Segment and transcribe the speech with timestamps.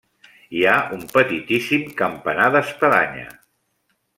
[0.59, 3.29] Hi ha un petitíssim campanar d'espadanya.